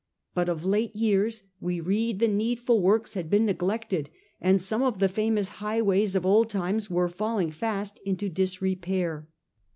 But 0.33 0.49
of 0.49 0.65
late 0.65 0.95
years, 0.95 1.43
we 1.59 1.79
read, 1.79 2.17
the 2.17 2.27
needful' 2.27 2.81
works 2.81 3.13
had 3.13 3.29
been 3.29 3.45
neglected, 3.45 4.09
and 4.41 4.59
some 4.59 4.81
of 4.81 4.97
the 4.97 5.07
famous 5.07 5.49
high 5.61 5.83
ways 5.83 6.15
of 6.15 6.25
old 6.25 6.49
times 6.49 6.89
were 6.89 7.07
fast 7.07 7.17
falling 7.19 7.53
into 8.03 8.27
disrepair. 8.27 9.27